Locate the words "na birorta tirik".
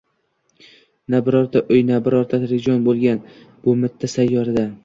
1.89-2.65